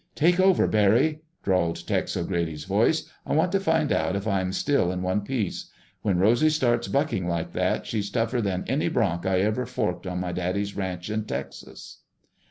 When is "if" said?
4.15-4.25